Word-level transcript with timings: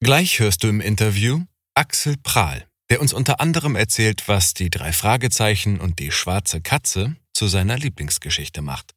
Gleich 0.00 0.38
hörst 0.38 0.62
du 0.62 0.68
im 0.68 0.80
Interview 0.80 1.40
Axel 1.74 2.14
Prahl, 2.22 2.64
der 2.88 3.00
uns 3.00 3.12
unter 3.12 3.40
anderem 3.40 3.74
erzählt, 3.74 4.28
was 4.28 4.54
die 4.54 4.70
drei 4.70 4.92
Fragezeichen 4.92 5.80
und 5.80 5.98
die 5.98 6.12
schwarze 6.12 6.60
Katze 6.60 7.16
zu 7.34 7.48
seiner 7.48 7.76
Lieblingsgeschichte 7.76 8.62
macht. 8.62 8.94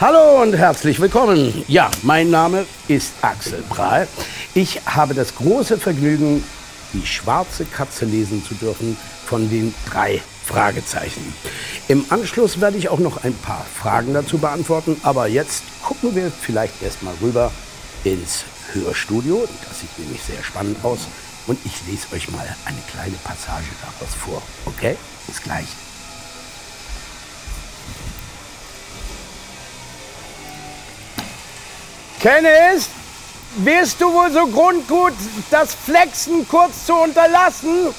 Hallo 0.00 0.40
und 0.40 0.54
herzlich 0.54 1.00
willkommen. 1.00 1.64
Ja, 1.66 1.90
mein 2.02 2.30
Name 2.30 2.64
ist 2.86 3.12
Axel 3.22 3.64
Prahl. 3.68 4.06
Ich 4.54 4.86
habe 4.86 5.14
das 5.14 5.34
große 5.34 5.78
Vergnügen, 5.78 6.44
die 6.92 7.04
schwarze 7.04 7.64
Katze 7.64 8.04
lesen 8.04 8.44
zu 8.44 8.54
dürfen 8.54 8.96
von 9.26 9.50
den 9.50 9.74
drei 9.90 10.22
Fragezeichen. 10.44 11.34
Im 11.88 12.04
Anschluss 12.10 12.60
werde 12.60 12.78
ich 12.78 12.88
auch 12.88 13.00
noch 13.00 13.24
ein 13.24 13.34
paar 13.34 13.64
Fragen 13.64 14.14
dazu 14.14 14.38
beantworten, 14.38 14.96
aber 15.02 15.26
jetzt 15.26 15.64
gucken 15.82 16.14
wir 16.14 16.30
vielleicht 16.30 16.80
erstmal 16.82 17.14
rüber 17.20 17.50
ins 18.04 18.44
Hörstudio. 18.74 19.46
Das 19.68 19.80
sieht 19.80 19.98
nämlich 19.98 20.22
sehr 20.22 20.42
spannend 20.42 20.84
aus. 20.84 21.00
Und 21.46 21.58
ich 21.64 21.74
lese 21.86 22.06
euch 22.14 22.30
mal 22.30 22.46
eine 22.64 22.80
kleine 22.92 23.16
Passage 23.24 23.66
daraus 23.80 24.14
vor. 24.14 24.42
Okay? 24.66 24.96
Bis 25.26 25.42
gleich. 25.42 25.66
Kenneth, 32.20 32.86
wirst 33.56 34.00
du 34.00 34.12
wohl 34.12 34.30
so 34.30 34.46
grundgut, 34.46 35.14
das 35.50 35.74
Flexen 35.74 36.46
kurz 36.46 36.86
zu 36.86 36.94
unterlassen? 36.94 37.92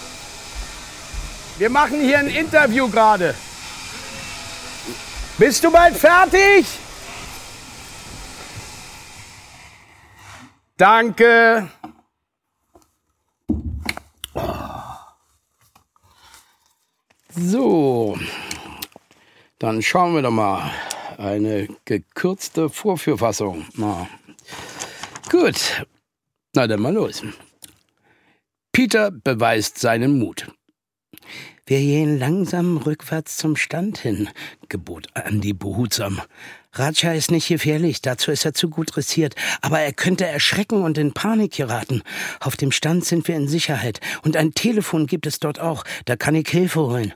Wir 1.58 1.70
machen 1.70 2.00
hier 2.00 2.20
ein 2.20 2.30
Interview 2.30 2.90
gerade. 2.90 3.36
Bist 5.38 5.64
du 5.64 5.72
bald 5.72 5.98
fertig? 5.98 6.66
Danke. 10.78 11.70
So, 17.30 18.18
dann 19.60 19.82
schauen 19.82 20.16
wir 20.16 20.22
doch 20.22 20.32
mal 20.32 20.72
eine 21.18 21.68
gekürzte 21.86 22.70
Vorführfassung. 22.70 23.66
Na. 23.76 24.08
Gut, 25.30 25.86
na 26.54 26.68
dann 26.68 26.82
mal 26.82 26.94
los. 26.94 27.24
Peter 28.72 29.12
beweist 29.12 29.80
seinen 29.80 30.18
Mut. 30.18 30.48
Wir 31.66 31.80
gehen 31.80 32.20
langsam 32.20 32.76
rückwärts 32.76 33.38
zum 33.38 33.56
Stand 33.56 33.98
hin, 33.98 34.28
gebot 34.68 35.08
Andy 35.14 35.54
behutsam. 35.54 36.20
Raja 36.74 37.14
ist 37.14 37.32
nicht 37.32 37.48
gefährlich, 37.48 38.02
dazu 38.02 38.32
ist 38.32 38.44
er 38.44 38.54
zu 38.54 38.70
gut 38.70 38.94
dressiert, 38.94 39.36
aber 39.62 39.80
er 39.80 39.94
könnte 39.94 40.26
erschrecken 40.26 40.84
und 40.84 40.98
in 40.98 41.14
Panik 41.14 41.54
geraten. 41.54 42.02
Auf 42.42 42.58
dem 42.58 42.74
Stand 42.74 43.06
sind 43.06 43.30
wir 43.30 43.38
in 43.38 43.48
Sicherheit, 43.48 44.02
und 44.24 44.36
ein 44.36 44.54
Telefon 44.54 45.08
gibt 45.08 45.26
es 45.26 45.40
dort 45.40 45.62
auch, 45.62 45.86
da 46.04 46.18
kann 46.18 46.36
ich 46.36 46.50
Hilfe 46.50 46.82
holen. 46.82 47.14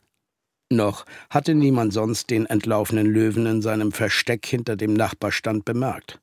Noch 0.69 1.05
hatte 1.29 1.53
niemand 1.53 1.91
sonst 1.91 2.29
den 2.29 2.45
entlaufenen 2.45 3.07
Löwen 3.07 3.45
in 3.47 3.61
seinem 3.61 3.91
Versteck 3.91 4.45
hinter 4.45 4.77
dem 4.77 4.93
Nachbarstand 4.93 5.65
bemerkt. 5.65 6.21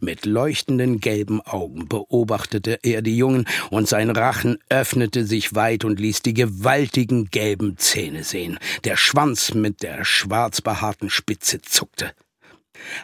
Mit 0.00 0.26
leuchtenden 0.26 1.00
gelben 1.00 1.40
Augen 1.40 1.88
beobachtete 1.88 2.78
er 2.82 3.02
die 3.02 3.16
Jungen, 3.16 3.46
und 3.70 3.88
sein 3.88 4.10
Rachen 4.10 4.58
öffnete 4.68 5.24
sich 5.24 5.54
weit 5.54 5.84
und 5.84 6.00
ließ 6.00 6.22
die 6.22 6.34
gewaltigen 6.34 7.30
gelben 7.30 7.76
Zähne 7.78 8.24
sehen. 8.24 8.58
Der 8.84 8.96
Schwanz 8.96 9.54
mit 9.54 9.82
der 9.82 10.04
schwarz 10.04 10.60
behaarten 10.60 11.10
Spitze 11.10 11.60
zuckte. 11.62 12.12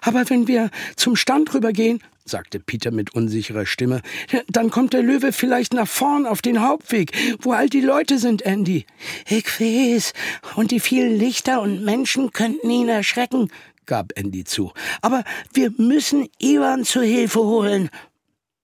Aber 0.00 0.28
wenn 0.28 0.48
wir 0.48 0.70
zum 0.96 1.16
Stand 1.16 1.54
rübergehen, 1.54 2.02
sagte 2.24 2.60
Peter 2.60 2.90
mit 2.90 3.14
unsicherer 3.14 3.66
Stimme, 3.66 4.02
dann 4.48 4.70
kommt 4.70 4.92
der 4.92 5.02
Löwe 5.02 5.32
vielleicht 5.32 5.72
nach 5.72 5.88
vorn 5.88 6.26
auf 6.26 6.42
den 6.42 6.62
Hauptweg, 6.62 7.12
wo 7.40 7.52
all 7.52 7.68
die 7.68 7.80
Leute 7.80 8.18
sind, 8.18 8.42
Andy. 8.42 8.84
Ich 9.28 9.60
weiß, 9.60 10.12
und 10.56 10.70
die 10.70 10.80
vielen 10.80 11.18
Lichter 11.18 11.62
und 11.62 11.84
Menschen 11.84 12.32
könnten 12.32 12.68
ihn 12.70 12.88
erschrecken, 12.88 13.50
gab 13.88 14.12
Andy 14.16 14.44
zu. 14.44 14.72
Aber 15.02 15.24
wir 15.52 15.72
müssen 15.76 16.28
Ivan 16.38 16.84
zur 16.84 17.02
Hilfe 17.02 17.40
holen. 17.40 17.90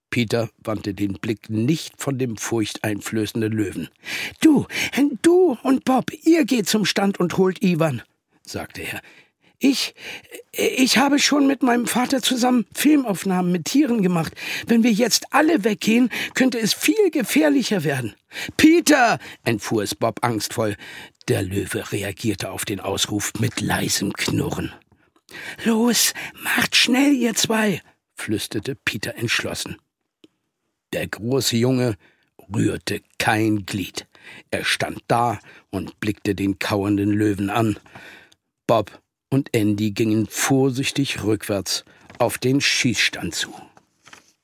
Peter 0.09 0.49
wandte 0.63 0.93
den 0.93 1.15
Blick 1.15 1.49
nicht 1.49 2.01
von 2.01 2.17
dem 2.17 2.37
furchteinflößenden 2.37 3.51
Löwen. 3.51 3.89
Du, 4.39 4.65
du 5.21 5.57
und 5.61 5.83
Bob, 5.83 6.13
ihr 6.23 6.45
geht 6.45 6.69
zum 6.69 6.85
Stand 6.85 7.19
und 7.19 7.37
holt 7.37 7.61
Ivan, 7.61 8.01
sagte 8.43 8.83
er. 8.83 9.01
Ich, 9.59 9.95
ich 10.51 10.97
habe 10.97 11.17
schon 11.17 11.47
mit 11.47 11.63
meinem 11.63 11.87
Vater 11.87 12.21
zusammen 12.21 12.65
Filmaufnahmen 12.73 13.51
mit 13.51 13.65
Tieren 13.65 14.01
gemacht. 14.01 14.33
Wenn 14.67 14.83
wir 14.83 14.91
jetzt 14.91 15.25
alle 15.31 15.63
weggehen, 15.63 16.09
könnte 16.33 16.59
es 16.59 16.73
viel 16.73 17.09
gefährlicher 17.11 17.83
werden. 17.83 18.15
Peter, 18.57 19.17
entfuhr 19.43 19.83
es 19.83 19.95
Bob 19.95 20.19
angstvoll, 20.23 20.75
Der 21.27 21.41
Löwe 21.41 21.91
reagierte 21.91 22.51
auf 22.51 22.65
den 22.65 22.79
Ausruf 22.79 23.33
mit 23.39 23.59
leisem 23.59 24.13
Knurren. 24.13 24.71
Los, 25.63 26.13
macht 26.43 26.75
schnell, 26.75 27.13
ihr 27.13 27.33
zwei, 27.33 27.81
flüsterte 28.15 28.75
Peter 28.75 29.15
entschlossen. 29.15 29.77
Der 30.93 31.07
große 31.07 31.57
Junge 31.57 31.97
rührte 32.53 33.01
kein 33.17 33.65
Glied. 33.65 34.07
Er 34.51 34.63
stand 34.63 35.03
da 35.07 35.39
und 35.71 35.99
blickte 35.99 36.35
den 36.35 36.59
kauernden 36.59 37.11
Löwen 37.11 37.49
an. 37.49 37.77
Bob 38.67 39.01
und 39.29 39.53
Andy 39.53 39.91
gingen 39.91 40.27
vorsichtig 40.27 41.23
rückwärts 41.23 41.85
auf 42.17 42.37
den 42.37 42.61
Schießstand 42.61 43.35
zu. 43.35 43.53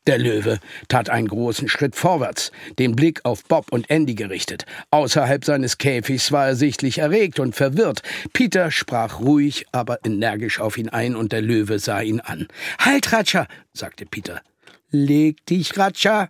Der 0.08 0.18
Löwe 0.18 0.60
tat 0.88 1.12
einen 1.12 1.28
großen 1.28 1.68
Schritt 1.68 1.96
vorwärts, 1.96 2.52
den 2.80 2.96
Blick 2.96 3.24
auf 3.24 3.44
Bob 3.44 3.72
und 3.72 3.88
Andy 3.92 4.16
gerichtet. 4.16 4.66
Außerhalb 4.90 5.46
seines 5.46 5.78
Käfigs 5.78 6.32
war 6.32 6.48
er 6.48 6.56
sichtlich 6.56 6.98
erregt 6.98 7.40
und 7.40 7.56
verwirrt. 7.56 8.02
Peter 8.34 8.72
sprach 8.72 9.20
ruhig, 9.20 9.68
aber 9.72 10.04
energisch 10.04 10.60
auf 10.60 10.80
ihn 10.80 10.90
ein, 10.90 11.16
und 11.16 11.32
der 11.32 11.44
Löwe 11.44 11.78
sah 11.78 12.02
ihn 12.02 12.20
an. 12.20 12.48
Halt, 12.80 13.14
Ratscher, 13.14 13.48
sagte 13.74 14.08
Peter. 14.08 14.42
Leg 14.90 15.46
dich, 15.46 15.78
Ratscher. 15.78 16.30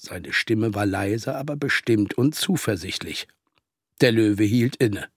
Seine 0.00 0.32
Stimme 0.32 0.72
war 0.72 0.86
leise, 0.86 1.36
aber 1.36 1.56
bestimmt 1.56 2.14
und 2.14 2.34
zuversichtlich. 2.34 3.28
Der 4.00 4.12
Löwe 4.12 4.44
hielt 4.44 4.76
inne. 4.76 5.08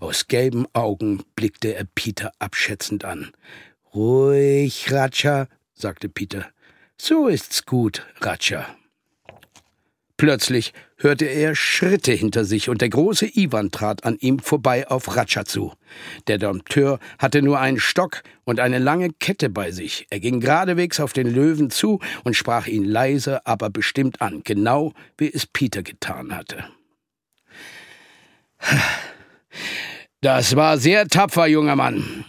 Aus 0.00 0.26
gelben 0.26 0.66
Augen 0.72 1.22
blickte 1.36 1.76
er 1.76 1.84
Peter 1.84 2.32
abschätzend 2.40 3.04
an. 3.04 3.30
Ruhig, 3.94 4.90
Ratscher, 4.90 5.46
sagte 5.72 6.08
Peter. 6.08 6.50
So 7.04 7.26
ist's 7.26 7.66
gut, 7.66 8.06
Ratscher. 8.20 8.64
Plötzlich 10.16 10.72
hörte 10.96 11.24
er 11.24 11.56
Schritte 11.56 12.12
hinter 12.12 12.44
sich 12.44 12.68
und 12.68 12.80
der 12.80 12.90
große 12.90 13.26
Ivan 13.36 13.72
trat 13.72 14.04
an 14.04 14.18
ihm 14.20 14.38
vorbei 14.38 14.86
auf 14.86 15.16
Ratscher 15.16 15.44
zu. 15.44 15.72
Der 16.28 16.38
Dompteur 16.38 17.00
hatte 17.18 17.42
nur 17.42 17.58
einen 17.58 17.80
Stock 17.80 18.22
und 18.44 18.60
eine 18.60 18.78
lange 18.78 19.10
Kette 19.14 19.50
bei 19.50 19.72
sich. 19.72 20.06
Er 20.10 20.20
ging 20.20 20.38
geradewegs 20.38 21.00
auf 21.00 21.12
den 21.12 21.26
Löwen 21.26 21.70
zu 21.70 21.98
und 22.22 22.36
sprach 22.36 22.68
ihn 22.68 22.84
leise, 22.84 23.44
aber 23.48 23.68
bestimmt 23.68 24.22
an, 24.22 24.42
genau 24.44 24.92
wie 25.18 25.28
es 25.28 25.44
Peter 25.44 25.82
getan 25.82 26.32
hatte. 26.32 26.66
Das 30.20 30.54
war 30.54 30.78
sehr 30.78 31.08
tapfer, 31.08 31.48
junger 31.48 31.74
Mann. 31.74 32.24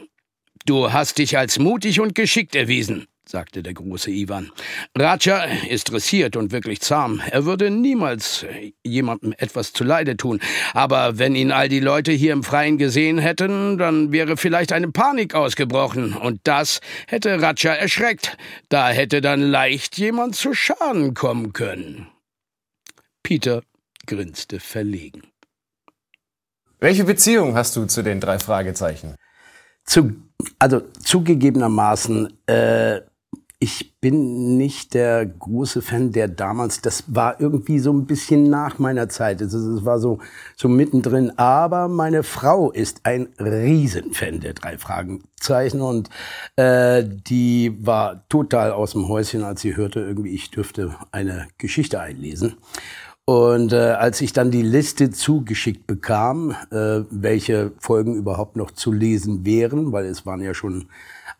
Du 0.65 0.91
hast 0.91 1.19
dich 1.19 1.37
als 1.37 1.59
mutig 1.59 1.99
und 1.99 2.15
geschickt 2.15 2.55
erwiesen 2.55 3.05
sagte 3.25 3.63
der 3.63 3.73
große 3.73 4.11
Ivan. 4.11 4.51
Raja 4.95 5.43
ist 5.69 5.91
dressiert 5.91 6.35
und 6.35 6.51
wirklich 6.51 6.81
zahm. 6.81 7.21
Er 7.31 7.45
würde 7.45 7.69
niemals 7.69 8.45
jemandem 8.83 9.33
etwas 9.37 9.73
zuleide 9.73 10.17
tun. 10.17 10.39
Aber 10.73 11.17
wenn 11.17 11.35
ihn 11.35 11.51
all 11.51 11.69
die 11.69 11.79
Leute 11.79 12.11
hier 12.11 12.33
im 12.33 12.43
Freien 12.43 12.77
gesehen 12.77 13.17
hätten, 13.17 13.77
dann 13.77 14.11
wäre 14.11 14.37
vielleicht 14.37 14.73
eine 14.73 14.91
Panik 14.91 15.35
ausgebrochen. 15.35 16.13
Und 16.13 16.41
das 16.43 16.81
hätte 17.07 17.41
Raja 17.41 17.73
erschreckt. 17.73 18.37
Da 18.69 18.89
hätte 18.89 19.21
dann 19.21 19.41
leicht 19.41 19.97
jemand 19.97 20.35
zu 20.35 20.53
Schaden 20.53 21.13
kommen 21.13 21.53
können. 21.53 22.07
Peter 23.23 23.63
grinste 24.05 24.59
verlegen. 24.59 25.23
Welche 26.79 27.05
Beziehung 27.05 27.55
hast 27.55 27.77
du 27.77 27.85
zu 27.85 28.03
den 28.03 28.19
drei 28.19 28.37
Fragezeichen? 28.39 29.15
Zu, 29.85 30.11
also 30.59 30.81
zugegebenermaßen 31.01 32.47
äh, 32.47 33.01
ich 33.63 33.97
bin 34.01 34.57
nicht 34.57 34.93
der 34.93 35.25
große 35.25 35.81
Fan, 35.81 36.11
der 36.11 36.27
damals, 36.27 36.81
das 36.81 37.05
war 37.07 37.39
irgendwie 37.39 37.79
so 37.79 37.93
ein 37.93 38.05
bisschen 38.05 38.49
nach 38.49 38.77
meiner 38.77 39.07
Zeit. 39.07 39.39
Es 39.39 39.53
war 39.85 39.99
so, 39.99 40.19
so 40.57 40.67
mittendrin. 40.67 41.31
Aber 41.39 41.87
meine 41.87 42.23
Frau 42.23 42.71
ist 42.71 43.05
ein 43.05 43.29
Riesenfan 43.39 44.41
der 44.41 44.53
drei 44.53 44.77
Fragezeichen 44.77 45.79
und 45.79 46.09
äh, 46.57 47.05
die 47.07 47.77
war 47.79 48.27
total 48.27 48.73
aus 48.73 48.91
dem 48.91 49.07
Häuschen, 49.07 49.45
als 49.45 49.61
sie 49.61 49.77
hörte, 49.77 50.01
irgendwie, 50.01 50.31
ich 50.31 50.51
dürfte 50.51 50.93
eine 51.13 51.47
Geschichte 51.57 52.01
einlesen. 52.01 52.57
Und 53.23 53.71
äh, 53.71 53.77
als 53.77 54.19
ich 54.19 54.33
dann 54.33 54.51
die 54.51 54.61
Liste 54.61 55.09
zugeschickt 55.09 55.87
bekam, 55.87 56.51
äh, 56.69 57.03
welche 57.09 57.71
Folgen 57.79 58.15
überhaupt 58.15 58.57
noch 58.57 58.71
zu 58.71 58.91
lesen 58.91 59.45
wären, 59.45 59.93
weil 59.93 60.03
es 60.07 60.25
waren 60.25 60.41
ja 60.41 60.53
schon 60.53 60.89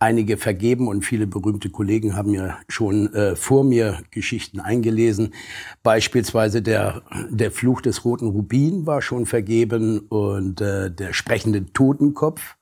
einige 0.03 0.35
vergeben 0.35 0.89
und 0.89 1.05
viele 1.05 1.27
berühmte 1.27 1.69
Kollegen 1.69 2.15
haben 2.15 2.33
ja 2.33 2.57
schon 2.67 3.13
äh, 3.13 3.37
vor 3.37 3.63
mir 3.63 3.99
Geschichten 4.11 4.59
eingelesen. 4.59 5.33
Beispielsweise 5.81 6.61
der, 6.61 7.03
der 7.29 7.51
Fluch 7.51 7.79
des 7.79 8.03
roten 8.03 8.27
Rubin 8.27 8.85
war 8.85 9.01
schon 9.01 9.25
vergeben 9.25 9.99
und 10.09 10.59
äh, 10.59 10.91
der 10.91 11.13
sprechende 11.13 11.71
Totenkopf 11.71 12.57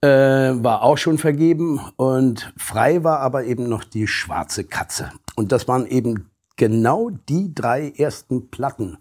äh, 0.00 0.06
war 0.08 0.82
auch 0.82 0.96
schon 0.96 1.18
vergeben 1.18 1.80
und 1.96 2.52
frei 2.56 3.04
war 3.04 3.20
aber 3.20 3.44
eben 3.44 3.68
noch 3.68 3.84
die 3.84 4.06
schwarze 4.06 4.64
Katze. 4.64 5.12
Und 5.36 5.52
das 5.52 5.68
waren 5.68 5.86
eben 5.86 6.30
genau 6.56 7.10
die 7.10 7.54
drei 7.54 7.90
ersten 7.90 8.48
Platten, 8.48 8.96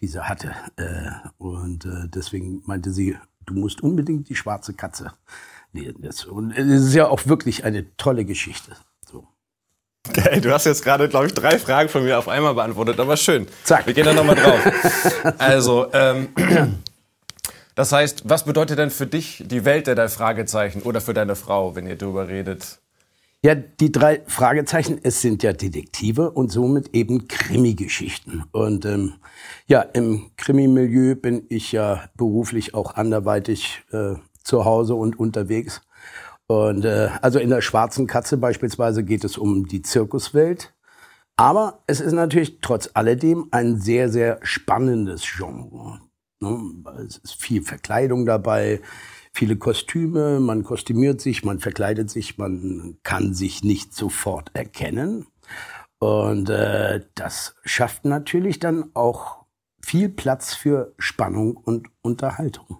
die 0.00 0.06
sie 0.06 0.26
hatte. 0.26 0.52
Äh, 0.76 1.10
und 1.36 1.84
äh, 1.84 2.08
deswegen 2.08 2.62
meinte 2.64 2.90
sie, 2.90 3.18
du 3.44 3.52
musst 3.52 3.82
unbedingt 3.82 4.30
die 4.30 4.36
schwarze 4.36 4.72
Katze 4.72 5.12
und 6.30 6.52
es 6.52 6.82
ist 6.82 6.94
ja 6.94 7.08
auch 7.08 7.26
wirklich 7.26 7.64
eine 7.64 7.96
tolle 7.96 8.24
Geschichte. 8.24 8.76
So. 9.10 9.26
Okay, 10.08 10.40
du 10.42 10.52
hast 10.52 10.66
jetzt 10.66 10.84
gerade, 10.84 11.08
glaube 11.08 11.26
ich, 11.26 11.34
drei 11.34 11.58
Fragen 11.58 11.88
von 11.88 12.04
mir 12.04 12.18
auf 12.18 12.28
einmal 12.28 12.54
beantwortet, 12.54 13.00
aber 13.00 13.16
schön. 13.16 13.46
Zack. 13.64 13.86
Wir 13.86 13.94
gehen 13.94 14.04
da 14.04 14.12
nochmal 14.12 14.36
drauf. 14.36 14.60
also, 15.38 15.86
ähm, 15.92 16.28
das 17.74 17.92
heißt, 17.92 18.28
was 18.28 18.44
bedeutet 18.44 18.78
denn 18.78 18.90
für 18.90 19.06
dich 19.06 19.44
die 19.46 19.64
Welt 19.64 19.86
der 19.86 19.94
drei 19.94 20.08
Fragezeichen 20.08 20.82
oder 20.82 21.00
für 21.00 21.14
deine 21.14 21.36
Frau, 21.36 21.74
wenn 21.74 21.86
ihr 21.86 21.96
darüber 21.96 22.28
redet? 22.28 22.78
Ja, 23.44 23.56
die 23.56 23.90
drei 23.90 24.22
Fragezeichen, 24.28 25.00
es 25.02 25.20
sind 25.20 25.42
ja 25.42 25.52
Detektive 25.52 26.30
und 26.30 26.52
somit 26.52 26.94
eben 26.94 27.26
Krimi-Geschichten. 27.26 28.44
Und 28.52 28.84
ähm, 28.84 29.14
ja, 29.66 29.80
im 29.80 30.30
Krimi-Milieu 30.36 31.16
bin 31.16 31.46
ich 31.48 31.72
ja 31.72 32.04
beruflich 32.16 32.74
auch 32.74 32.94
anderweitig 32.94 33.82
äh, 33.90 34.14
zu 34.44 34.64
Hause 34.64 34.94
und 34.94 35.18
unterwegs. 35.18 35.82
Und 36.46 36.84
äh, 36.84 37.08
also 37.22 37.38
in 37.38 37.50
der 37.50 37.62
Schwarzen 37.62 38.06
Katze 38.06 38.36
beispielsweise 38.36 39.04
geht 39.04 39.24
es 39.24 39.38
um 39.38 39.66
die 39.66 39.82
Zirkuswelt. 39.82 40.74
Aber 41.36 41.82
es 41.86 42.00
ist 42.00 42.12
natürlich 42.12 42.60
trotz 42.60 42.90
alledem 42.94 43.48
ein 43.50 43.78
sehr, 43.78 44.08
sehr 44.08 44.38
spannendes 44.42 45.22
Genre. 45.22 46.00
Ne? 46.40 46.58
Es 47.06 47.18
ist 47.18 47.40
viel 47.40 47.62
Verkleidung 47.62 48.26
dabei, 48.26 48.82
viele 49.32 49.56
Kostüme, 49.56 50.40
man 50.40 50.62
kostümiert 50.62 51.20
sich, 51.20 51.44
man 51.44 51.58
verkleidet 51.58 52.10
sich, 52.10 52.36
man 52.36 52.98
kann 53.02 53.32
sich 53.32 53.64
nicht 53.64 53.94
sofort 53.94 54.50
erkennen. 54.54 55.26
Und 55.98 56.50
äh, 56.50 57.00
das 57.14 57.54
schafft 57.64 58.04
natürlich 58.04 58.58
dann 58.58 58.90
auch 58.94 59.46
viel 59.80 60.08
Platz 60.08 60.54
für 60.54 60.92
Spannung 60.98 61.56
und 61.56 61.88
Unterhaltung. 62.02 62.78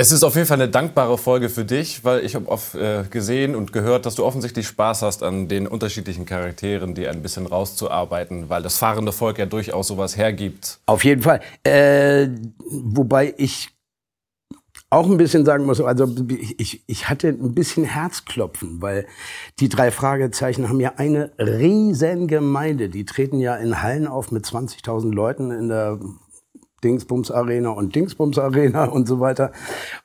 Es 0.00 0.12
ist 0.12 0.22
auf 0.22 0.36
jeden 0.36 0.46
Fall 0.46 0.60
eine 0.60 0.70
dankbare 0.70 1.18
Folge 1.18 1.48
für 1.48 1.64
dich, 1.64 2.04
weil 2.04 2.24
ich 2.24 2.36
habe 2.36 2.46
oft 2.46 2.76
äh, 2.76 3.02
gesehen 3.10 3.56
und 3.56 3.72
gehört, 3.72 4.06
dass 4.06 4.14
du 4.14 4.24
offensichtlich 4.24 4.68
Spaß 4.68 5.02
hast 5.02 5.24
an 5.24 5.48
den 5.48 5.66
unterschiedlichen 5.66 6.24
Charakteren, 6.24 6.94
die 6.94 7.08
ein 7.08 7.20
bisschen 7.20 7.46
rauszuarbeiten, 7.46 8.48
weil 8.48 8.62
das 8.62 8.78
fahrende 8.78 9.10
Volk 9.10 9.38
ja 9.38 9.46
durchaus 9.46 9.88
sowas 9.88 10.16
hergibt. 10.16 10.78
Auf 10.86 11.02
jeden 11.02 11.22
Fall. 11.22 11.40
Äh, 11.64 12.28
wobei 12.70 13.34
ich 13.38 13.70
auch 14.88 15.10
ein 15.10 15.16
bisschen 15.16 15.44
sagen 15.44 15.66
muss, 15.66 15.80
also 15.80 16.06
ich, 16.28 16.84
ich 16.86 17.08
hatte 17.08 17.30
ein 17.30 17.56
bisschen 17.56 17.82
Herzklopfen, 17.82 18.80
weil 18.80 19.04
die 19.58 19.68
drei 19.68 19.90
Fragezeichen 19.90 20.68
haben 20.68 20.78
ja 20.78 20.92
eine 20.96 21.32
riesen 21.40 22.28
Gemeinde. 22.28 22.88
Die 22.88 23.04
treten 23.04 23.40
ja 23.40 23.56
in 23.56 23.82
Hallen 23.82 24.06
auf 24.06 24.30
mit 24.30 24.44
20.000 24.44 25.12
Leuten 25.12 25.50
in 25.50 25.66
der 25.66 25.98
Dingsbums 26.84 27.30
Arena 27.30 27.70
und 27.70 27.94
Dingsbums 27.94 28.38
Arena 28.38 28.84
und 28.84 29.06
so 29.08 29.20
weiter. 29.20 29.52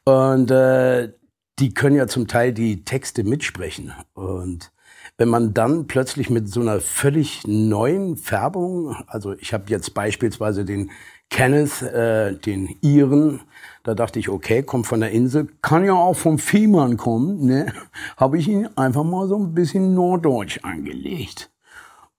Und 0.06 0.51
äh, 0.51 1.13
die 1.60 1.74
können 1.74 1.96
ja 1.96 2.08
zum 2.08 2.27
Teil 2.27 2.53
die 2.53 2.84
Texte 2.84 3.24
mitsprechen. 3.24 3.94
Und 4.13 4.72
wenn 5.18 5.30
man 5.30 5.53
dann 5.53 5.88
plötzlich 5.88 6.30
mit 6.30 6.50
so 6.50 6.62
einer 6.62 6.80
völlig 6.80 7.46
neuen 7.46 8.18
Färbung, 8.18 8.96
also 9.08 9.34
ich 9.34 9.53
habe 9.53 9.65
jetzt 9.68 9.94
beispielsweise 9.94 10.65
den 10.65 10.92
Kenneth, 11.30 11.82
äh, 11.82 12.34
den 12.34 12.75
Iren, 12.82 13.42
da 13.84 13.96
dachte 13.96 14.20
ich, 14.20 14.30
okay, 14.30 14.63
kommt 14.63 14.88
von 14.88 15.00
der 15.00 15.12
Insel, 15.12 15.48
kann 15.62 15.86
ja 15.86 15.94
auch 15.94 16.15
vom 16.15 16.39
Fiemann 16.39 16.98
kommen, 16.98 17.46
ne? 17.46 17.74
Habe 18.18 18.38
ich 18.38 18.48
ihn 18.48 18.70
einfach 18.75 19.03
mal 19.03 19.27
so 19.27 19.38
ein 19.38 19.53
bisschen 19.53 19.94
norddeutsch 19.94 20.60
angelegt. 20.63 21.51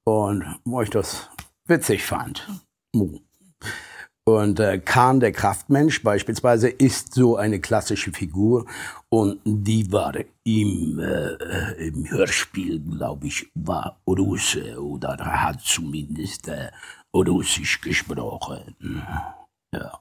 Und 0.05 0.45
wo 0.65 0.83
ich 0.83 0.91
das 0.91 1.31
witzig 1.67 2.05
fand. 2.05 2.49
Und 4.27 4.59
äh, 4.59 4.79
Kahn, 4.79 5.21
der 5.21 5.33
Kraftmensch 5.33 6.03
beispielsweise, 6.03 6.71
ist 6.71 7.13
so 7.13 7.37
eine 7.37 7.61
klassische 7.61 8.11
Figur 8.11 8.65
und 9.11 9.39
die 9.45 9.93
war 9.93 10.15
im, 10.45 10.99
äh, 10.99 11.87
im 11.89 12.11
Hörspiel, 12.11 12.81
glaube 12.81 13.27
ich, 13.27 13.51
war 13.55 14.01
Russe 14.07 14.83
oder 14.83 15.19
hat 15.19 15.61
zumindest 15.61 16.49
äh, 16.49 16.71
Russisch 17.15 17.83
gesprochen. 17.83 18.75
Ja. 19.75 20.01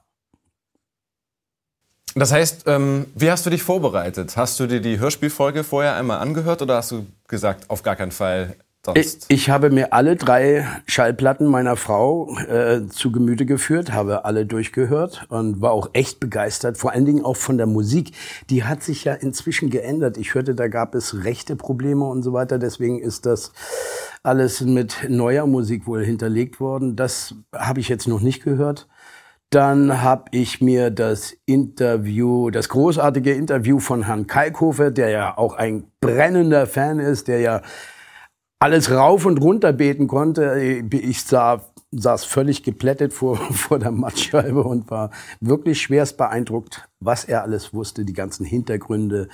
Das 2.14 2.32
heißt, 2.32 2.64
ähm, 2.66 3.06
wie 3.14 3.30
hast 3.30 3.44
du 3.44 3.50
dich 3.50 3.62
vorbereitet? 3.62 4.36
Hast 4.36 4.58
du 4.58 4.66
dir 4.66 4.80
die 4.80 4.98
Hörspielfolge 5.00 5.64
vorher 5.64 5.96
einmal 5.96 6.20
angehört 6.20 6.62
oder 6.62 6.76
hast 6.76 6.92
du 6.92 7.06
gesagt, 7.26 7.68
auf 7.68 7.82
gar 7.82 7.96
keinen 7.96 8.12
Fall 8.12 8.56
ich, 8.94 9.18
ich, 9.28 9.50
habe 9.50 9.70
mir 9.70 9.92
alle 9.92 10.16
drei 10.16 10.66
Schallplatten 10.86 11.46
meiner 11.46 11.76
Frau 11.76 12.36
äh, 12.38 12.86
zu 12.88 13.10
Gemüte 13.12 13.46
geführt, 13.46 13.92
habe 13.92 14.24
alle 14.26 14.44
durchgehört 14.44 15.26
und 15.30 15.62
war 15.62 15.72
auch 15.72 15.90
echt 15.94 16.20
begeistert, 16.20 16.76
vor 16.76 16.92
allen 16.92 17.06
Dingen 17.06 17.24
auch 17.24 17.36
von 17.36 17.56
der 17.56 17.66
Musik. 17.66 18.12
Die 18.50 18.64
hat 18.64 18.82
sich 18.82 19.04
ja 19.04 19.14
inzwischen 19.14 19.70
geändert. 19.70 20.18
Ich 20.18 20.34
hörte, 20.34 20.54
da 20.54 20.68
gab 20.68 20.94
es 20.94 21.24
rechte 21.24 21.56
Probleme 21.56 22.04
und 22.04 22.22
so 22.22 22.34
weiter. 22.34 22.58
Deswegen 22.58 23.00
ist 23.00 23.24
das 23.24 23.52
alles 24.22 24.60
mit 24.60 25.06
neuer 25.08 25.46
Musik 25.46 25.86
wohl 25.86 26.04
hinterlegt 26.04 26.60
worden. 26.60 26.94
Das 26.94 27.34
habe 27.54 27.80
ich 27.80 27.88
jetzt 27.88 28.06
noch 28.06 28.20
nicht 28.20 28.42
gehört. 28.44 28.86
Dann 29.50 30.02
habe 30.02 30.24
ich 30.32 30.60
mir 30.60 30.90
das 30.90 31.36
Interview, 31.46 32.50
das 32.50 32.68
großartige 32.68 33.32
Interview 33.32 33.78
von 33.78 34.04
Herrn 34.06 34.26
Kalkofe, 34.26 34.90
der 34.90 35.10
ja 35.10 35.38
auch 35.38 35.54
ein 35.54 35.84
brennender 36.00 36.66
Fan 36.66 36.98
ist, 36.98 37.28
der 37.28 37.38
ja 37.40 37.62
alles 38.58 38.90
rauf 38.90 39.26
und 39.26 39.38
runter 39.40 39.72
beten 39.72 40.06
konnte. 40.06 40.82
Ich 40.90 41.22
sah, 41.22 41.62
saß 41.90 42.24
völlig 42.24 42.62
geplättet 42.62 43.12
vor, 43.12 43.36
vor 43.52 43.78
der 43.78 43.90
Mattscheibe 43.90 44.62
und 44.62 44.90
war 44.90 45.10
wirklich 45.40 45.82
schwerst 45.82 46.16
beeindruckt, 46.16 46.88
was 47.00 47.24
er 47.24 47.42
alles 47.42 47.74
wusste, 47.74 48.04
die 48.04 48.12
ganzen 48.12 48.46
Hintergründe. 48.46 49.28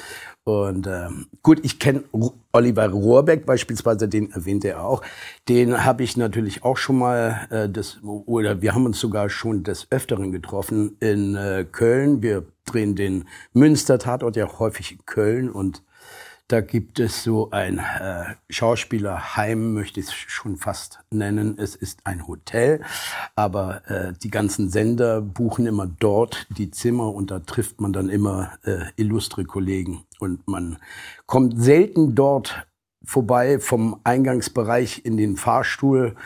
Und 0.45 0.87
ähm, 0.87 1.27
gut, 1.43 1.61
ich 1.63 1.79
kenne 1.79 2.03
Oliver 2.53 2.89
Rohrbeck 2.89 3.47
beispielsweise, 3.47 4.09
den 4.09 4.33
erwähnte 4.33 4.69
er 4.69 4.85
auch. 4.85 5.03
Den 5.49 5.85
habe 5.85 6.03
ich 6.03 6.17
natürlich 6.17 6.65
auch 6.65 6.77
schon 6.77 6.99
mal, 6.99 7.47
äh, 7.51 7.69
das, 7.69 8.01
oder 8.03 8.63
wir 8.63 8.75
haben 8.75 8.87
uns 8.87 8.99
sogar 8.99 9.31
schon 9.31 9.63
des 9.63 9.87
Öfteren 9.91 10.33
getroffen 10.33 10.97
in 10.99 11.37
äh, 11.37 11.65
Köln. 11.71 12.23
Wir 12.23 12.45
drehen 12.65 12.97
den 12.97 13.27
Münster-Tatort 13.53 14.37
ja 14.37 14.59
häufig 14.59 14.93
in 14.93 15.07
Köln 15.07 15.51
und 15.51 15.83
da 16.51 16.61
gibt 16.61 16.99
es 16.99 17.23
so 17.23 17.51
ein 17.53 17.79
äh, 17.79 18.35
Schauspielerheim, 18.49 19.73
möchte 19.73 20.01
ich 20.01 20.07
es 20.07 20.13
schon 20.13 20.57
fast 20.57 20.99
nennen. 21.11 21.57
Es 21.59 21.77
ist 21.77 22.01
ein 22.05 22.27
Hotel, 22.27 22.83
aber 23.37 23.89
äh, 23.89 24.13
die 24.21 24.31
ganzen 24.31 24.69
Sender 24.69 25.21
buchen 25.21 25.67
immer 25.67 25.87
dort 25.87 26.49
die 26.51 26.73
Zimmer 26.73 27.15
und 27.15 27.31
da 27.31 27.39
trifft 27.39 27.81
man 27.81 27.93
dann 27.93 28.09
immer 28.09 28.53
äh, 28.65 28.87
illustre 28.97 29.45
Kollegen. 29.45 30.05
Und 30.19 30.47
man 30.49 30.79
kommt 31.27 31.63
selten 31.63 32.17
dort 32.17 32.67
vorbei 33.05 33.61
vom 33.61 34.01
Eingangsbereich 34.03 35.05
in 35.05 35.17
den 35.17 35.37
Fahrstuhl 35.37 36.17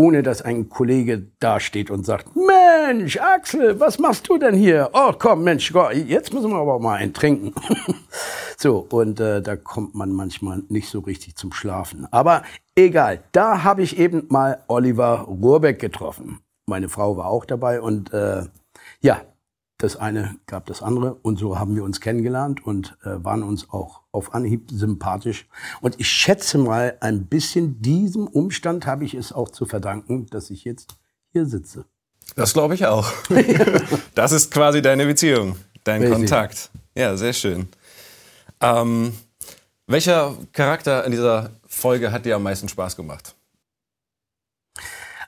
ohne 0.00 0.22
dass 0.22 0.42
ein 0.42 0.68
Kollege 0.68 1.26
dasteht 1.40 1.90
und 1.90 2.06
sagt, 2.06 2.28
Mensch, 2.36 3.18
Axel, 3.18 3.80
was 3.80 3.98
machst 3.98 4.28
du 4.28 4.38
denn 4.38 4.54
hier? 4.54 4.90
Oh, 4.92 5.12
komm, 5.18 5.42
Mensch, 5.42 5.74
jetzt 6.06 6.32
müssen 6.32 6.50
wir 6.50 6.58
aber 6.58 6.78
mal 6.78 6.94
einen 6.94 7.12
trinken. 7.12 7.52
so, 8.60 8.78
und 8.90 9.20
äh, 9.20 9.40
da 9.40 9.54
kommt 9.54 9.94
man 9.94 10.10
manchmal 10.10 10.64
nicht 10.68 10.88
so 10.88 10.98
richtig 10.98 11.36
zum 11.36 11.52
Schlafen. 11.52 12.12
Aber 12.12 12.42
egal, 12.74 13.22
da 13.30 13.62
habe 13.62 13.82
ich 13.82 13.98
eben 13.98 14.24
mal 14.30 14.64
Oliver 14.66 15.20
Rohrbeck 15.20 15.78
getroffen. 15.78 16.40
Meine 16.66 16.88
Frau 16.88 17.16
war 17.16 17.26
auch 17.26 17.44
dabei 17.44 17.80
und 17.80 18.12
äh, 18.12 18.46
ja, 19.00 19.20
das 19.78 19.94
eine 19.94 20.34
gab 20.46 20.66
das 20.66 20.82
andere 20.82 21.14
und 21.22 21.38
so 21.38 21.56
haben 21.56 21.76
wir 21.76 21.84
uns 21.84 22.00
kennengelernt 22.00 22.66
und 22.66 22.98
äh, 23.04 23.22
waren 23.22 23.44
uns 23.44 23.70
auch 23.70 24.00
auf 24.10 24.34
Anhieb 24.34 24.72
sympathisch. 24.72 25.46
Und 25.80 26.00
ich 26.00 26.08
schätze 26.08 26.58
mal, 26.58 26.96
ein 26.98 27.26
bisschen 27.26 27.80
diesem 27.80 28.26
Umstand 28.26 28.86
habe 28.86 29.04
ich 29.04 29.14
es 29.14 29.32
auch 29.32 29.50
zu 29.50 29.66
verdanken, 29.66 30.26
dass 30.30 30.50
ich 30.50 30.64
jetzt 30.64 30.96
hier 31.30 31.46
sitze. 31.46 31.84
Das 32.34 32.54
glaube 32.54 32.74
ich 32.74 32.86
auch. 32.86 33.08
das 34.16 34.32
ist 34.32 34.50
quasi 34.50 34.82
deine 34.82 35.06
Beziehung, 35.06 35.54
dein 35.84 36.02
Richtig. 36.02 36.18
Kontakt. 36.18 36.70
Ja, 36.96 37.16
sehr 37.16 37.32
schön. 37.32 37.68
Ähm, 38.60 39.12
welcher 39.86 40.34
Charakter 40.52 41.04
in 41.04 41.12
dieser 41.12 41.50
Folge 41.66 42.12
hat 42.12 42.26
dir 42.26 42.36
am 42.36 42.42
meisten 42.42 42.68
Spaß 42.68 42.96
gemacht? 42.96 43.34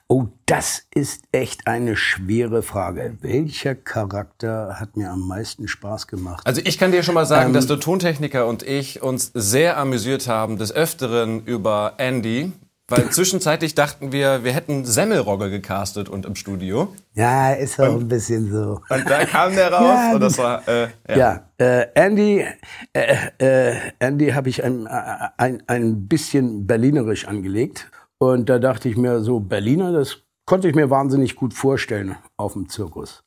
Oh, 0.07 0.27
das 0.45 0.87
ist 0.93 1.23
echt 1.31 1.67
eine 1.67 1.95
schwere 1.95 2.63
Frage. 2.63 3.17
Welcher 3.21 3.75
Charakter 3.75 4.75
hat 4.77 4.97
mir 4.97 5.09
am 5.09 5.25
meisten 5.25 5.69
Spaß 5.69 6.07
gemacht? 6.07 6.45
Also 6.45 6.59
ich 6.65 6.77
kann 6.77 6.91
dir 6.91 7.01
schon 7.01 7.13
mal 7.13 7.25
sagen, 7.25 7.51
ähm, 7.51 7.53
dass 7.53 7.65
der 7.65 7.79
Tontechniker 7.79 8.45
und 8.45 8.61
ich 8.61 9.01
uns 9.01 9.31
sehr 9.33 9.77
amüsiert 9.77 10.27
haben, 10.27 10.57
des 10.57 10.73
Öfteren 10.73 11.45
über 11.45 11.93
Andy. 11.97 12.51
Weil 12.91 13.09
zwischenzeitlich 13.09 13.73
dachten 13.73 14.11
wir, 14.11 14.43
wir 14.43 14.51
hätten 14.51 14.85
Semmelrogge 14.85 15.49
gecastet 15.49 16.09
und 16.09 16.25
im 16.25 16.35
Studio. 16.35 16.93
Ja, 17.13 17.53
ist 17.53 17.79
auch 17.79 17.95
ein 17.95 18.07
bisschen 18.07 18.51
so. 18.51 18.81
Und 18.89 19.09
da 19.09 19.25
kam 19.25 19.55
der 19.55 19.71
raus 19.71 19.83
ja, 19.83 20.13
und 20.13 20.19
das 20.19 20.37
war 20.37 20.67
äh, 20.67 20.87
ja. 21.09 21.17
ja 21.17 21.43
äh, 21.57 21.87
Andy, 21.95 22.45
äh, 22.93 23.15
äh 23.39 23.75
Andy 23.99 24.29
habe 24.31 24.49
ich 24.49 24.63
ein, 24.63 24.87
ein, 24.87 25.63
ein 25.67 26.07
bisschen 26.07 26.67
berlinerisch 26.67 27.27
angelegt 27.27 27.89
und 28.17 28.49
da 28.49 28.59
dachte 28.59 28.89
ich 28.89 28.97
mir, 28.97 29.21
so 29.21 29.39
Berliner, 29.39 29.91
das 29.91 30.17
konnte 30.45 30.67
ich 30.67 30.75
mir 30.75 30.89
wahnsinnig 30.89 31.35
gut 31.35 31.53
vorstellen 31.53 32.17
auf 32.37 32.53
dem 32.53 32.69
Zirkus. 32.69 33.23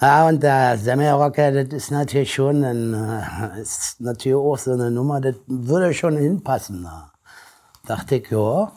Ja, 0.00 0.28
und 0.28 0.42
der 0.42 0.76
Semmelrocker, 0.76 1.52
das 1.52 1.68
ist 1.72 1.90
natürlich 1.90 2.34
schon 2.34 2.62
ein, 2.64 2.92
äh, 2.92 3.60
ist 3.60 3.98
natürlich 4.00 4.36
auch 4.36 4.58
so 4.58 4.72
eine 4.72 4.90
Nummer, 4.90 5.22
das 5.22 5.36
würde 5.46 5.94
schon 5.94 6.16
hinpassen. 6.18 6.82
Da 6.84 7.12
dachte 7.86 8.16
ich, 8.16 8.30
ja, 8.30 8.72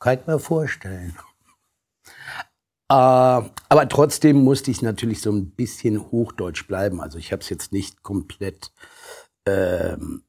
kann 0.00 0.18
ich 0.18 0.26
mir 0.26 0.38
vorstellen. 0.38 1.14
Äh, 2.88 2.94
aber 3.68 3.88
trotzdem 3.88 4.42
musste 4.42 4.70
ich 4.70 4.82
natürlich 4.82 5.20
so 5.20 5.30
ein 5.30 5.50
bisschen 5.50 6.10
hochdeutsch 6.10 6.66
bleiben. 6.66 7.00
Also 7.00 7.18
ich 7.18 7.30
habe 7.32 7.42
es 7.42 7.48
jetzt 7.48 7.72
nicht 7.72 8.02
komplett 8.02 8.72
ähm, 9.46 10.24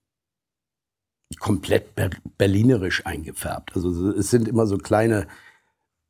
komplett 1.39 1.95
berlinerisch 2.37 3.05
eingefärbt. 3.05 3.75
Also 3.75 4.09
es 4.11 4.29
sind 4.29 4.47
immer 4.47 4.67
so 4.67 4.77
kleine, 4.77 5.27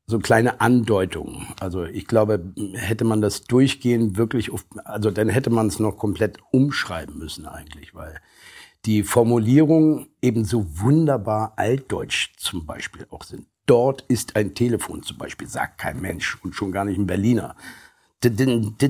so 0.06 0.18
kleine 0.18 0.60
Andeutungen. 0.60 1.46
Also 1.60 1.84
ich 1.84 2.06
glaube, 2.06 2.52
hätte 2.74 3.04
man 3.04 3.20
das 3.20 3.44
durchgehend 3.44 4.16
wirklich, 4.16 4.50
auf, 4.50 4.64
also 4.84 5.10
dann 5.10 5.28
hätte 5.28 5.50
man 5.50 5.68
es 5.68 5.78
noch 5.78 5.96
komplett 5.96 6.38
umschreiben 6.50 7.18
müssen 7.18 7.46
eigentlich, 7.46 7.94
weil 7.94 8.20
die 8.84 9.04
Formulierungen 9.04 10.08
eben 10.20 10.44
so 10.44 10.66
wunderbar 10.80 11.54
altdeutsch 11.56 12.32
zum 12.36 12.66
Beispiel 12.66 13.06
auch 13.10 13.22
sind. 13.22 13.46
Dort 13.66 14.02
ist 14.08 14.36
ein 14.36 14.54
Telefon 14.54 15.02
zum 15.02 15.18
Beispiel, 15.18 15.48
sagt 15.48 15.78
kein 15.78 16.00
Mensch 16.00 16.38
und 16.42 16.54
schon 16.54 16.72
gar 16.72 16.84
nicht 16.84 16.98
ein 16.98 17.06
Berliner. 17.06 17.56
Das, 18.20 18.32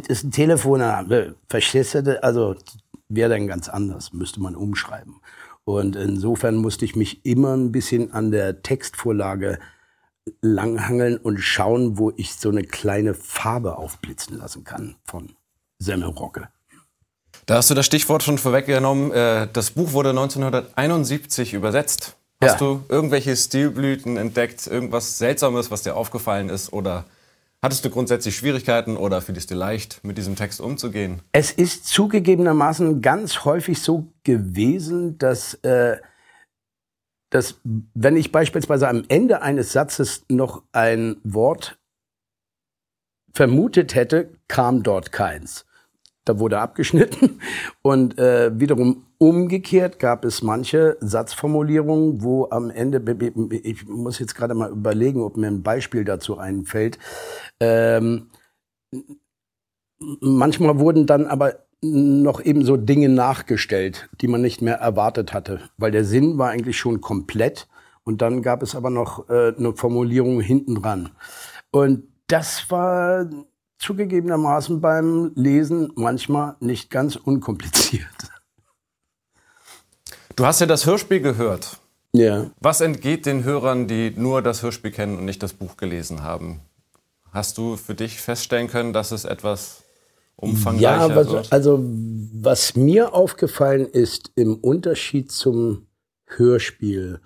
ist 0.08 0.24
ein 0.24 0.30
Telefon, 0.30 0.82
verstehst 1.48 1.94
du? 1.94 2.22
Also 2.22 2.56
wäre 3.08 3.30
dann 3.30 3.46
ganz 3.46 3.68
anders, 3.68 4.12
müsste 4.12 4.40
man 4.40 4.56
umschreiben. 4.56 5.20
Und 5.64 5.96
insofern 5.96 6.56
musste 6.56 6.84
ich 6.84 6.96
mich 6.96 7.24
immer 7.24 7.56
ein 7.56 7.72
bisschen 7.72 8.12
an 8.12 8.30
der 8.30 8.62
Textvorlage 8.62 9.58
langhangeln 10.40 11.16
und 11.18 11.38
schauen, 11.38 11.98
wo 11.98 12.12
ich 12.16 12.34
so 12.34 12.48
eine 12.48 12.64
kleine 12.64 13.14
Farbe 13.14 13.76
aufblitzen 13.76 14.38
lassen 14.38 14.64
kann 14.64 14.96
von 15.04 15.32
Semmelrocke. 15.78 16.48
Da 17.46 17.56
hast 17.56 17.70
du 17.70 17.74
das 17.74 17.86
Stichwort 17.86 18.22
schon 18.22 18.38
vorweggenommen. 18.38 19.10
Äh, 19.10 19.48
das 19.52 19.72
Buch 19.72 19.92
wurde 19.92 20.10
1971 20.10 21.54
übersetzt. 21.54 22.16
Hast 22.42 22.61
ja. 22.61 22.66
du 22.66 22.84
irgendwelche 22.88 23.37
Stilblüten 23.37 24.16
entdeckt, 24.16 24.66
irgendwas 24.66 25.18
Seltsames, 25.18 25.70
was 25.70 25.82
dir 25.82 25.96
aufgefallen 25.96 26.49
ist 26.49 26.72
oder 26.72 27.04
Hattest 27.64 27.84
du 27.84 27.90
grundsätzlich 27.90 28.37
Schwierigkeiten 28.37 28.96
oder 28.96 29.22
fiel 29.22 29.37
es 29.37 29.46
dir 29.46 29.54
leicht, 29.54 30.02
mit 30.02 30.18
diesem 30.18 30.34
Text 30.34 30.61
umzugehen? 30.61 31.20
Es 31.30 31.52
ist 31.52 31.87
zugegebenermaßen 31.87 33.00
ganz 33.02 33.44
häufig 33.44 33.80
so 33.80 34.08
gewesen, 34.25 35.16
dass, 35.18 35.54
äh, 35.62 35.99
dass 37.30 37.61
wenn 37.94 38.16
ich 38.16 38.32
beispielsweise 38.32 38.88
am 38.88 39.04
Ende 39.06 39.42
eines 39.42 39.70
Satzes 39.70 40.25
noch 40.28 40.64
ein 40.72 41.18
Wort 41.22 41.78
vermutet 43.32 43.94
hätte, 43.94 44.30
kam 44.49 44.82
dort 44.82 45.12
keins. 45.12 45.64
Da 46.25 46.40
wurde 46.40 46.58
abgeschnitten 46.58 47.40
und 47.82 48.18
äh, 48.18 48.58
wiederum 48.58 49.06
Umgekehrt 49.22 50.00
gab 50.00 50.24
es 50.24 50.42
manche 50.42 50.96
Satzformulierungen, 50.98 52.24
wo 52.24 52.48
am 52.50 52.70
Ende, 52.70 53.00
ich 53.62 53.86
muss 53.86 54.18
jetzt 54.18 54.34
gerade 54.34 54.52
mal 54.52 54.72
überlegen, 54.72 55.22
ob 55.22 55.36
mir 55.36 55.46
ein 55.46 55.62
Beispiel 55.62 56.04
dazu 56.04 56.38
einfällt. 56.38 56.98
Ähm, 57.60 58.30
manchmal 60.20 60.80
wurden 60.80 61.06
dann 61.06 61.28
aber 61.28 61.54
noch 61.80 62.44
eben 62.44 62.64
so 62.64 62.76
Dinge 62.76 63.08
nachgestellt, 63.08 64.10
die 64.20 64.26
man 64.26 64.42
nicht 64.42 64.60
mehr 64.60 64.78
erwartet 64.78 65.32
hatte, 65.32 65.60
weil 65.76 65.92
der 65.92 66.04
Sinn 66.04 66.36
war 66.36 66.50
eigentlich 66.50 66.76
schon 66.76 67.00
komplett 67.00 67.68
und 68.02 68.22
dann 68.22 68.42
gab 68.42 68.60
es 68.60 68.74
aber 68.74 68.90
noch 68.90 69.28
äh, 69.30 69.54
eine 69.56 69.76
Formulierung 69.76 70.40
hinten 70.40 70.82
dran. 70.82 71.10
Und 71.70 72.08
das 72.26 72.68
war 72.72 73.30
zugegebenermaßen 73.78 74.80
beim 74.80 75.30
Lesen 75.36 75.92
manchmal 75.94 76.56
nicht 76.58 76.90
ganz 76.90 77.14
unkompliziert. 77.14 78.31
Du 80.36 80.46
hast 80.46 80.60
ja 80.60 80.66
das 80.66 80.86
Hörspiel 80.86 81.20
gehört. 81.20 81.78
Ja. 82.14 82.50
Was 82.60 82.80
entgeht 82.80 83.26
den 83.26 83.44
Hörern, 83.44 83.88
die 83.88 84.12
nur 84.14 84.42
das 84.42 84.62
Hörspiel 84.62 84.90
kennen 84.90 85.18
und 85.18 85.24
nicht 85.24 85.42
das 85.42 85.52
Buch 85.52 85.76
gelesen 85.76 86.22
haben? 86.22 86.60
Hast 87.30 87.56
du 87.56 87.76
für 87.76 87.94
dich 87.94 88.20
feststellen 88.20 88.68
können, 88.68 88.92
dass 88.92 89.12
es 89.12 89.24
etwas 89.24 89.82
umfangreicher 90.36 91.08
ja, 91.08 91.16
was, 91.16 91.28
wird? 91.28 91.52
Also 91.52 91.80
was 91.82 92.76
mir 92.76 93.14
aufgefallen 93.14 93.86
ist 93.86 94.30
im 94.34 94.56
Unterschied 94.56 95.32
zum 95.32 95.86
Hörspiel, 96.26 97.20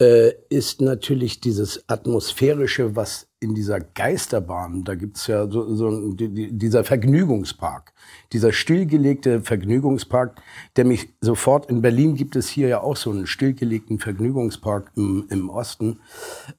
äh, 0.00 0.32
ist 0.48 0.80
natürlich 0.80 1.40
dieses 1.40 1.88
Atmosphärische, 1.88 2.94
was 2.94 3.26
in 3.40 3.54
dieser 3.54 3.80
Geisterbahn, 3.80 4.84
da 4.84 4.94
gibt's 4.94 5.26
ja 5.26 5.50
so, 5.50 5.74
so 5.74 6.12
die, 6.12 6.52
dieser 6.52 6.84
Vergnügungspark, 6.84 7.94
dieser 8.32 8.52
stillgelegte 8.52 9.40
Vergnügungspark, 9.40 10.40
der 10.76 10.84
mich 10.84 11.08
sofort, 11.22 11.70
in 11.70 11.80
Berlin 11.80 12.14
gibt 12.14 12.36
es 12.36 12.48
hier 12.48 12.68
ja 12.68 12.82
auch 12.82 12.96
so 12.96 13.10
einen 13.10 13.26
stillgelegten 13.26 13.98
Vergnügungspark 13.98 14.92
im, 14.94 15.26
im 15.30 15.48
Osten, 15.48 16.00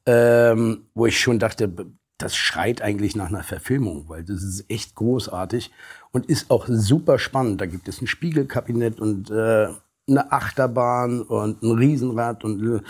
ähm, 0.07 0.87
wo 0.95 1.05
ich 1.05 1.19
schon 1.19 1.37
dachte, 1.37 1.71
das 2.17 2.35
schreit 2.35 2.81
eigentlich 2.81 3.15
nach 3.15 3.29
einer 3.29 3.43
Verfilmung, 3.43 4.09
weil 4.09 4.23
das 4.23 4.43
ist 4.43 4.65
echt 4.69 4.95
großartig 4.95 5.71
und 6.11 6.27
ist 6.27 6.49
auch 6.49 6.65
super 6.67 7.19
spannend. 7.19 7.61
Da 7.61 7.65
gibt 7.67 7.87
es 7.87 8.01
ein 8.01 8.07
Spiegelkabinett 8.07 8.99
und 8.99 9.29
äh, 9.29 9.69
eine 10.07 10.31
Achterbahn 10.31 11.21
und 11.21 11.61
ein 11.63 11.71
Riesenrad 11.71 12.43
und, 12.43 12.83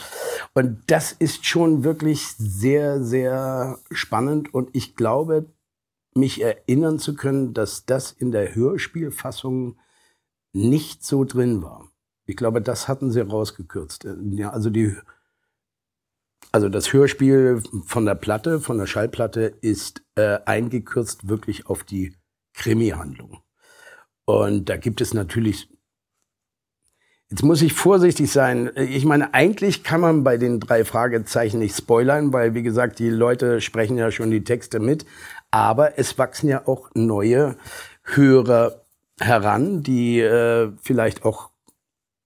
und 0.53 0.83
das 0.87 1.11
ist 1.11 1.45
schon 1.45 1.83
wirklich 1.83 2.27
sehr, 2.37 3.03
sehr 3.03 3.79
spannend 3.91 4.53
und 4.53 4.69
ich 4.73 4.95
glaube, 4.95 5.45
mich 6.15 6.41
erinnern 6.41 6.99
zu 6.99 7.15
können, 7.15 7.53
dass 7.53 7.85
das 7.85 8.11
in 8.11 8.31
der 8.31 8.55
Hörspielfassung 8.55 9.77
nicht 10.53 11.05
so 11.05 11.23
drin 11.23 11.61
war. 11.61 11.89
Ich 12.25 12.35
glaube, 12.35 12.61
das 12.61 12.87
hatten 12.87 13.11
sie 13.11 13.21
rausgekürzt. 13.21 14.07
Ja, 14.31 14.51
also 14.51 14.69
die, 14.69 14.95
also 16.51 16.69
das 16.69 16.91
Hörspiel 16.91 17.61
von 17.85 18.05
der 18.05 18.15
Platte, 18.15 18.59
von 18.59 18.77
der 18.77 18.87
Schallplatte 18.87 19.53
ist 19.61 20.03
äh, 20.15 20.39
eingekürzt 20.45 21.29
wirklich 21.29 21.67
auf 21.67 21.83
die 21.83 22.15
Krimi-Handlung. 22.53 23.41
Und 24.25 24.69
da 24.69 24.77
gibt 24.77 25.01
es 25.01 25.13
natürlich 25.13 25.70
Jetzt 27.31 27.43
muss 27.43 27.61
ich 27.61 27.71
vorsichtig 27.71 28.29
sein. 28.29 28.71
Ich 28.75 29.05
meine, 29.05 29.33
eigentlich 29.33 29.85
kann 29.85 30.01
man 30.01 30.25
bei 30.25 30.35
den 30.35 30.59
drei 30.59 30.83
Fragezeichen 30.83 31.59
nicht 31.59 31.77
spoilern, 31.77 32.33
weil, 32.33 32.55
wie 32.55 32.61
gesagt, 32.61 32.99
die 32.99 33.09
Leute 33.09 33.61
sprechen 33.61 33.97
ja 33.97 34.11
schon 34.11 34.31
die 34.31 34.43
Texte 34.43 34.81
mit. 34.81 35.05
Aber 35.49 35.97
es 35.97 36.17
wachsen 36.17 36.49
ja 36.49 36.67
auch 36.67 36.89
neue 36.93 37.55
Hörer 38.03 38.81
heran, 39.17 39.81
die 39.81 40.19
äh, 40.19 40.73
vielleicht 40.81 41.23
auch 41.23 41.51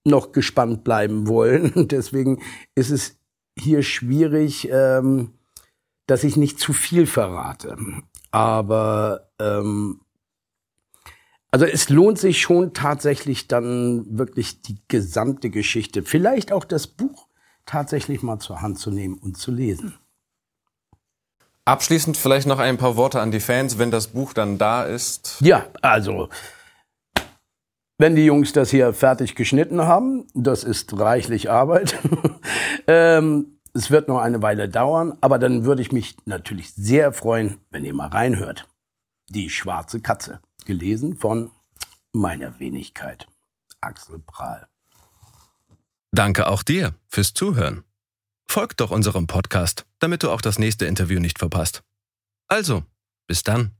noch 0.02 0.32
gespannt 0.32 0.82
bleiben 0.82 1.28
wollen. 1.28 1.72
Deswegen 1.88 2.42
ist 2.74 2.90
es 2.90 3.16
hier 3.56 3.84
schwierig, 3.84 4.68
ähm, 4.72 5.34
dass 6.08 6.24
ich 6.24 6.36
nicht 6.36 6.58
zu 6.58 6.72
viel 6.72 7.06
verrate. 7.06 7.76
Aber 8.32 9.28
ähm, 9.38 10.00
also 11.50 11.64
es 11.64 11.88
lohnt 11.88 12.18
sich 12.18 12.40
schon 12.40 12.74
tatsächlich 12.74 13.48
dann 13.48 14.18
wirklich 14.18 14.62
die 14.62 14.78
gesamte 14.88 15.50
Geschichte, 15.50 16.02
vielleicht 16.02 16.52
auch 16.52 16.64
das 16.64 16.86
Buch 16.86 17.28
tatsächlich 17.64 18.22
mal 18.22 18.38
zur 18.38 18.62
Hand 18.62 18.78
zu 18.78 18.90
nehmen 18.90 19.16
und 19.18 19.36
zu 19.36 19.50
lesen. 19.50 19.94
Abschließend 21.64 22.16
vielleicht 22.16 22.46
noch 22.46 22.60
ein 22.60 22.76
paar 22.76 22.96
Worte 22.96 23.20
an 23.20 23.32
die 23.32 23.40
Fans, 23.40 23.78
wenn 23.78 23.90
das 23.90 24.08
Buch 24.08 24.32
dann 24.32 24.56
da 24.56 24.84
ist. 24.84 25.38
Ja, 25.40 25.66
also 25.82 26.28
wenn 27.98 28.14
die 28.14 28.24
Jungs 28.24 28.52
das 28.52 28.70
hier 28.70 28.92
fertig 28.92 29.34
geschnitten 29.34 29.82
haben, 29.82 30.26
das 30.34 30.62
ist 30.62 30.96
reichlich 30.98 31.50
Arbeit. 31.50 31.96
ähm, 32.86 33.58
es 33.72 33.90
wird 33.90 34.08
noch 34.08 34.20
eine 34.20 34.42
Weile 34.42 34.68
dauern, 34.68 35.16
aber 35.20 35.38
dann 35.38 35.64
würde 35.64 35.82
ich 35.82 35.90
mich 35.90 36.16
natürlich 36.24 36.72
sehr 36.74 37.12
freuen, 37.12 37.58
wenn 37.70 37.84
ihr 37.84 37.94
mal 37.94 38.08
reinhört. 38.08 38.68
Die 39.28 39.50
schwarze 39.50 40.00
Katze 40.00 40.40
gelesen 40.66 41.16
von 41.16 41.50
meiner 42.12 42.58
Wenigkeit, 42.58 43.26
Axel 43.80 44.18
Prahl. 44.18 44.68
Danke 46.12 46.46
auch 46.46 46.62
dir 46.62 46.94
fürs 47.08 47.34
Zuhören. 47.34 47.84
Folgt 48.46 48.80
doch 48.80 48.90
unserem 48.90 49.26
Podcast, 49.26 49.86
damit 49.98 50.22
du 50.22 50.30
auch 50.30 50.40
das 50.40 50.58
nächste 50.58 50.86
Interview 50.86 51.20
nicht 51.20 51.38
verpasst. 51.38 51.82
Also, 52.48 52.84
bis 53.26 53.42
dann, 53.42 53.72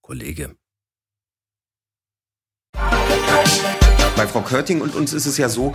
Kollege. 0.00 0.56
Bei 4.16 4.26
Frau 4.28 4.42
Körting 4.42 4.80
und 4.80 4.94
uns 4.94 5.12
ist 5.12 5.26
es 5.26 5.38
ja 5.38 5.48
so, 5.48 5.74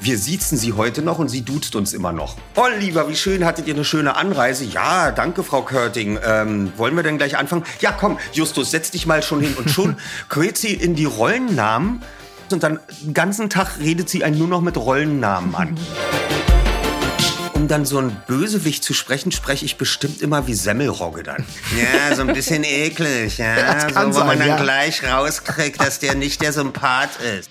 wir 0.00 0.18
siezen 0.18 0.58
sie 0.58 0.72
heute 0.72 1.02
noch 1.02 1.18
und 1.18 1.28
sie 1.28 1.42
duzt 1.42 1.74
uns 1.76 1.92
immer 1.92 2.12
noch. 2.12 2.36
Oh, 2.54 2.66
lieber, 2.78 3.08
wie 3.08 3.16
schön, 3.16 3.44
hattet 3.44 3.66
ihr 3.66 3.74
eine 3.74 3.84
schöne 3.84 4.16
Anreise? 4.16 4.64
Ja, 4.64 5.10
danke, 5.10 5.42
Frau 5.42 5.62
Körting. 5.62 6.18
Ähm, 6.24 6.72
wollen 6.76 6.94
wir 6.96 7.02
denn 7.02 7.18
gleich 7.18 7.36
anfangen? 7.36 7.64
Ja, 7.80 7.92
komm, 7.92 8.18
Justus, 8.32 8.70
setz 8.70 8.90
dich 8.90 9.06
mal 9.06 9.22
schon 9.22 9.40
hin. 9.40 9.54
Und 9.54 9.70
schon 9.70 9.96
quält 10.28 10.58
sie 10.58 10.74
in 10.74 10.94
die 10.94 11.04
Rollennamen 11.04 12.02
und 12.52 12.62
dann 12.62 12.78
den 13.02 13.14
ganzen 13.14 13.50
Tag 13.50 13.78
redet 13.80 14.08
sie 14.08 14.22
einen 14.22 14.38
nur 14.38 14.48
noch 14.48 14.60
mit 14.60 14.76
Rollennamen 14.76 15.54
an. 15.54 15.76
Um 17.54 17.68
dann 17.68 17.86
so 17.86 17.98
ein 17.98 18.14
Bösewicht 18.28 18.84
zu 18.84 18.92
sprechen, 18.92 19.32
spreche 19.32 19.64
ich 19.64 19.78
bestimmt 19.78 20.20
immer 20.20 20.46
wie 20.46 20.54
Semmelrogge 20.54 21.22
dann. 21.22 21.44
Ja, 21.76 22.14
so 22.14 22.22
ein 22.22 22.32
bisschen 22.34 22.64
eklig, 22.64 23.38
ja. 23.38 23.80
So, 23.88 23.96
wo 23.96 24.12
sein, 24.12 24.26
man 24.26 24.38
dann 24.38 24.48
ja. 24.48 24.62
gleich 24.62 25.02
rauskriegt, 25.02 25.80
dass 25.80 25.98
der 25.98 26.14
nicht 26.14 26.42
der 26.42 26.52
Sympath 26.52 27.18
ist 27.20 27.50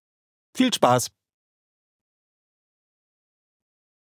Viel 0.55 0.73
Spaß! 0.73 1.11